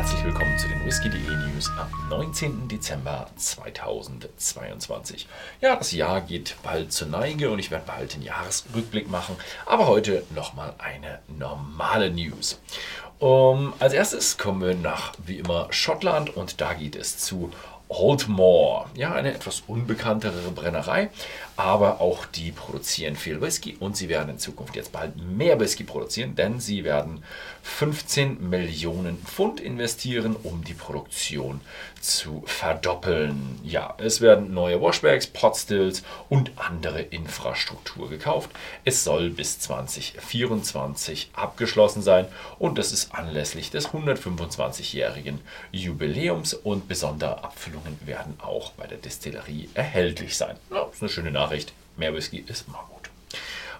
[0.00, 2.68] herzlich willkommen zu den Whisky.de News am 19.
[2.68, 5.28] Dezember 2022.
[5.60, 9.36] Ja, das Jahr geht bald zur Neige und ich werde bald den Jahresrückblick machen,
[9.66, 12.62] aber heute nochmal eine normale News.
[13.18, 17.52] Um, als erstes kommen wir nach, wie immer, Schottland und da geht es zu
[17.90, 18.86] Oldmore.
[18.94, 21.10] Ja, eine etwas unbekanntere Brennerei,
[21.60, 25.84] aber auch die produzieren viel Whisky und sie werden in Zukunft jetzt bald mehr Whisky
[25.84, 27.22] produzieren, denn sie werden
[27.62, 31.60] 15 Millionen Pfund investieren, um die Produktion
[32.00, 33.60] zu verdoppeln.
[33.62, 38.50] Ja, es werden neue Washbacks, Potstills und andere Infrastruktur gekauft.
[38.86, 42.26] Es soll bis 2024 abgeschlossen sein
[42.58, 45.40] und das ist anlässlich des 125-jährigen
[45.72, 50.56] Jubiläums und besondere Abfüllungen werden auch bei der Destillerie erhältlich sein.
[50.70, 51.49] Ja, ist eine schöne Nachricht.
[51.96, 53.10] Mehr Whisky ist immer gut.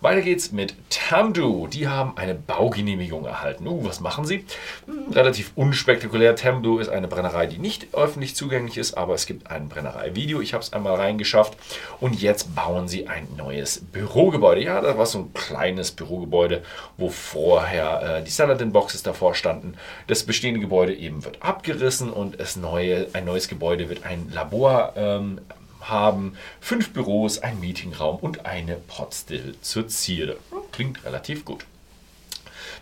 [0.00, 1.66] Weiter geht's mit Tamdu.
[1.66, 3.66] Die haben eine Baugenehmigung erhalten.
[3.66, 4.44] Uh, was machen sie?
[4.86, 6.36] Hm, relativ unspektakulär.
[6.36, 10.40] Tamdu ist eine Brennerei, die nicht öffentlich zugänglich ist, aber es gibt ein Brennerei-Video.
[10.40, 11.56] Ich habe es einmal reingeschafft.
[11.98, 14.62] Und jetzt bauen sie ein neues Bürogebäude.
[14.62, 16.62] Ja, das war so ein kleines Bürogebäude,
[16.96, 19.74] wo vorher äh, die Saladin-Boxes davor standen.
[20.06, 25.40] Das bestehende Gebäude eben wird abgerissen und neue, ein neues Gebäude wird ein Labor ähm,
[25.88, 30.38] haben fünf Büros, ein Meetingraum und eine Potstill zur Zierde.
[30.72, 31.64] Klingt relativ gut.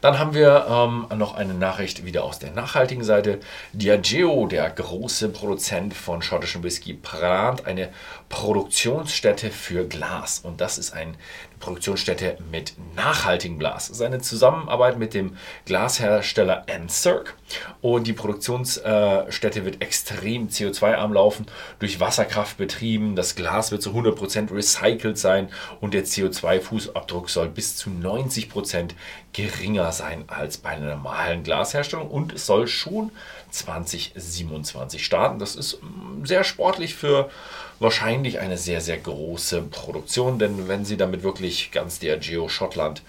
[0.01, 3.41] Dann haben wir ähm, noch eine Nachricht wieder aus der nachhaltigen Seite.
[3.73, 7.89] Diageo, der große Produzent von schottischem Whisky, plant eine
[8.29, 10.41] Produktionsstätte für Glas.
[10.41, 11.15] Und das ist eine
[11.61, 13.87] Produktionsstätte mit nachhaltigem Glas.
[13.87, 17.35] Seine Zusammenarbeit mit dem Glashersteller Encirc.
[17.81, 21.47] Und die Produktionsstätte wird extrem CO2-arm laufen,
[21.79, 23.17] durch Wasserkraft betrieben.
[23.17, 25.49] Das Glas wird zu 100% recycelt sein
[25.81, 28.91] und der CO2-Fußabdruck soll bis zu 90%
[29.33, 32.11] geringer sein als bei einer normalen Glasherstellung.
[32.11, 33.13] Und es soll schon
[33.51, 35.39] 2027 starten.
[35.39, 37.31] Das ist mm, sehr sportlich für
[37.79, 43.03] wahrscheinlich eine sehr, sehr große Produktion, denn wenn Sie damit wirklich ganz der Geo Schottland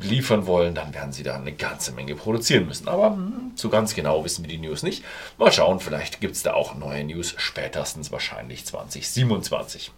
[0.00, 2.88] liefern wollen, dann werden sie da eine ganze Menge produzieren müssen.
[2.88, 5.04] Aber hm, so ganz genau wissen wir die News nicht.
[5.38, 9.92] Mal schauen, vielleicht gibt es da auch neue News, spätestens wahrscheinlich 2027.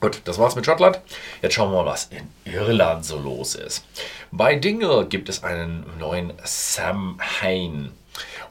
[0.00, 0.98] Gut, das war's mit Schottland.
[1.42, 3.84] Jetzt schauen wir mal, was in Irland so los ist.
[4.30, 7.92] Bei Dingle gibt es einen neuen Sam Hain.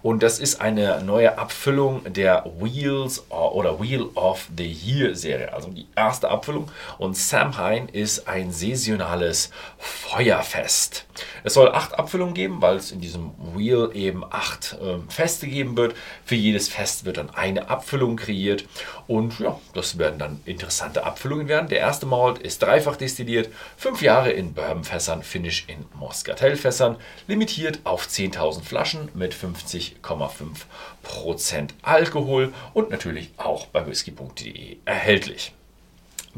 [0.01, 5.69] Und das ist eine neue Abfüllung der Wheels oder Wheel of the Year Serie, also
[5.69, 6.71] die erste Abfüllung.
[6.97, 11.05] Und Samhain ist ein saisonales Feuerfest.
[11.43, 15.77] Es soll acht Abfüllungen geben, weil es in diesem Wheel eben acht äh, Feste geben
[15.77, 15.95] wird.
[16.25, 18.65] Für jedes Fest wird dann eine Abfüllung kreiert.
[19.07, 21.69] Und ja, das werden dann interessante Abfüllungen werden.
[21.69, 26.97] Der erste Malt ist dreifach destilliert, fünf Jahre in Bourbonfässern, Finish in Moscatel-Fässern,
[27.27, 35.53] limitiert auf 10.000 Flaschen mit 50 50,5% Alkohol und natürlich auch bei whisky.de erhältlich.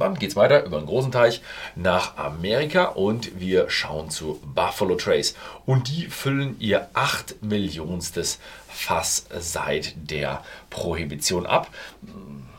[0.03, 1.41] Dann geht es weiter über einen großen Teich
[1.75, 5.35] nach Amerika und wir schauen zu Buffalo Trace.
[5.65, 11.69] Und die füllen ihr 8 Millionstes Fass seit der Prohibition ab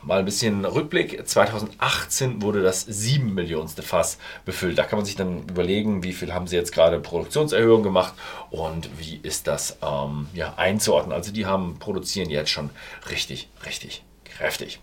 [0.02, 1.26] mal ein bisschen Rückblick.
[1.26, 4.78] 2018 wurde das 7 Millionste Fass befüllt.
[4.78, 8.14] Da kann man sich dann überlegen, wie viel haben sie jetzt gerade Produktionserhöhung gemacht
[8.50, 11.12] und wie ist das ähm, ja, einzuordnen.
[11.12, 12.70] Also die haben produzieren jetzt schon
[13.10, 14.80] richtig, richtig kräftig.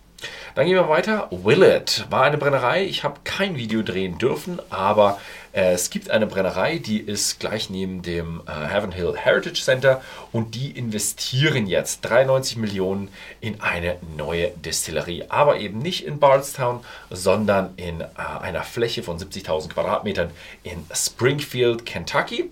[0.54, 1.28] Dann gehen wir weiter.
[1.30, 2.84] Willet war eine Brennerei.
[2.84, 5.20] Ich habe kein Video drehen dürfen, aber
[5.52, 10.00] es gibt eine Brennerei, die ist gleich neben dem äh, Heaven Hill Heritage Center
[10.32, 13.08] und die investieren jetzt 93 Millionen
[13.40, 15.24] in eine neue Destillerie.
[15.28, 18.06] Aber eben nicht in Bardstown, sondern in äh,
[18.40, 20.30] einer Fläche von 70.000 Quadratmetern
[20.62, 22.50] in Springfield, Kentucky.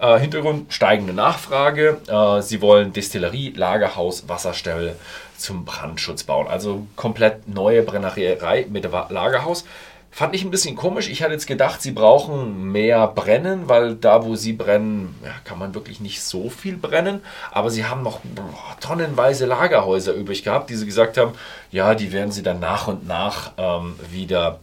[0.00, 1.98] Äh, Hintergrund steigende Nachfrage.
[2.08, 4.96] Äh, sie wollen Destillerie, Lagerhaus, Wasserstelle
[5.36, 6.46] zum Brandschutz bauen.
[6.48, 9.64] Also komplett neue Brennerei mit Lagerhaus.
[10.12, 11.08] Fand ich ein bisschen komisch.
[11.08, 15.58] Ich hatte jetzt gedacht, sie brauchen mehr Brennen, weil da, wo sie brennen, ja, kann
[15.58, 17.20] man wirklich nicht so viel brennen.
[17.52, 21.32] Aber sie haben noch boah, tonnenweise Lagerhäuser übrig gehabt, die sie gesagt haben,
[21.70, 24.58] ja, die werden sie dann nach und nach ähm, wieder,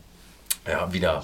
[0.67, 1.23] ja, wieder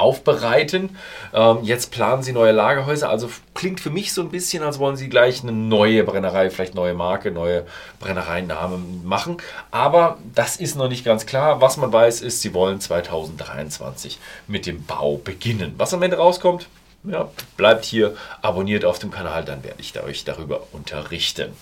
[0.00, 0.96] aufbereiten.
[1.32, 3.08] Ähm, jetzt planen sie neue Lagerhäuser.
[3.08, 6.74] Also klingt für mich so ein bisschen, als wollen sie gleich eine neue Brennerei, vielleicht
[6.74, 7.66] neue Marke, neue
[8.00, 9.36] Brennereinamen machen.
[9.70, 11.60] Aber das ist noch nicht ganz klar.
[11.60, 15.74] Was man weiß, ist, sie wollen 2023 mit dem Bau beginnen.
[15.76, 16.66] Was am Ende rauskommt,
[17.04, 21.52] ja, bleibt hier abonniert auf dem Kanal, dann werde ich euch darüber unterrichten.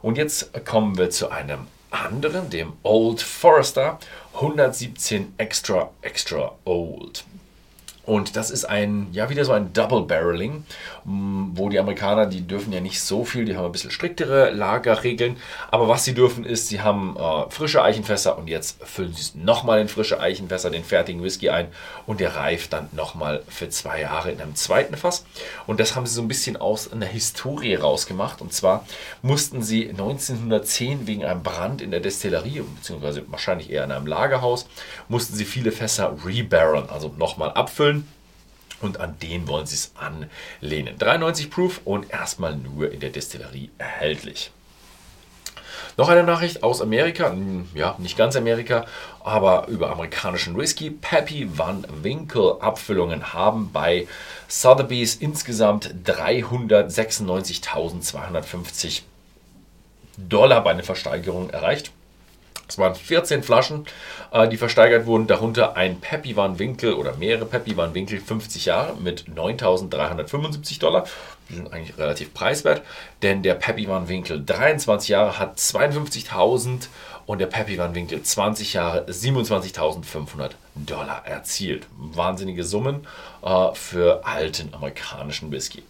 [0.00, 3.98] Und jetzt kommen wir zu einem anderen, dem Old Forester
[4.34, 7.24] 117 Extra Extra Old.
[8.08, 10.64] Und das ist ein, ja, wieder so ein Double Barreling,
[11.04, 14.48] mm, wo die Amerikaner, die dürfen ja nicht so viel, die haben ein bisschen striktere
[14.50, 15.36] Lagerregeln.
[15.70, 19.34] Aber was sie dürfen, ist, sie haben äh, frische Eichenfässer und jetzt füllen sie es
[19.34, 21.68] nochmal in frische Eichenfässer, den fertigen Whisky ein
[22.06, 25.26] und der reift dann nochmal für zwei Jahre in einem zweiten Fass.
[25.66, 28.40] Und das haben sie so ein bisschen aus einer Historie rausgemacht.
[28.40, 28.86] Und zwar
[29.20, 34.66] mussten sie 1910 wegen einem Brand in der Destillerie, beziehungsweise wahrscheinlich eher in einem Lagerhaus,
[35.10, 37.97] mussten sie viele Fässer rebarreln, also nochmal abfüllen
[38.80, 40.98] und an den wollen sie es anlehnen.
[40.98, 44.52] 93 Proof und erstmal nur in der Destillerie erhältlich.
[45.96, 48.86] Noch eine Nachricht aus Amerika, hm, ja, nicht ganz Amerika,
[49.24, 50.90] aber über amerikanischen Whisky.
[50.90, 54.06] Pappy Van Winkle Abfüllungen haben bei
[54.46, 59.02] Sotheby's insgesamt 396.250
[60.16, 61.90] Dollar bei einer Versteigerung erreicht.
[62.68, 63.86] Es waren 14 Flaschen,
[64.30, 68.66] äh, die versteigert wurden, darunter ein Peppy Van Winkel oder mehrere Peppy Van Winkel 50
[68.66, 71.06] Jahre mit 9.375 Dollar.
[71.48, 72.82] Die sind eigentlich relativ preiswert,
[73.22, 76.88] denn der Peppy Van Winkel 23 Jahre hat 52.000
[77.24, 81.86] und der Peppy Van Winkel 20 Jahre 27.500 Dollar erzielt.
[81.96, 83.06] Wahnsinnige Summen
[83.42, 85.82] äh, für alten amerikanischen Whisky.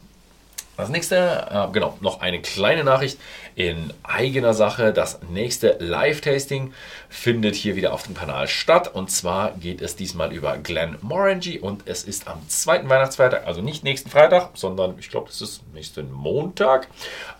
[0.79, 3.19] Das nächste, äh, genau, noch eine kleine Nachricht
[3.57, 4.93] in eigener Sache.
[4.93, 6.73] Das nächste Live-Tasting
[7.09, 8.95] findet hier wieder auf dem Kanal statt.
[8.95, 13.61] Und zwar geht es diesmal über Glen Morangy und es ist am zweiten Weihnachtsfeiertag, also
[13.61, 16.87] nicht nächsten Freitag, sondern ich glaube, das ist nächsten Montag.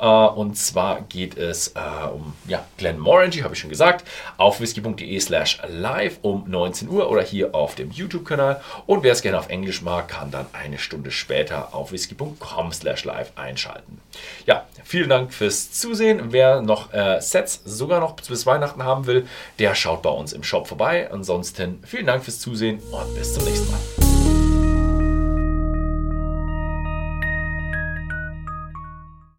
[0.01, 4.05] Äh, und zwar geht es äh, um ja, Glen Morangy, habe ich schon gesagt,
[4.37, 8.61] auf whisky.de slash live um 19 Uhr oder hier auf dem YouTube-Kanal.
[8.87, 13.05] Und wer es gerne auf Englisch mag, kann dann eine Stunde später auf whisky.com slash
[13.05, 14.01] live live einschalten.
[14.47, 16.33] Ja, vielen Dank fürs Zusehen.
[16.33, 19.27] Wer noch äh, Sets sogar noch bis Weihnachten haben will,
[19.59, 21.11] der schaut bei uns im Shop vorbei.
[21.11, 24.08] Ansonsten vielen Dank fürs Zusehen und bis zum nächsten Mal.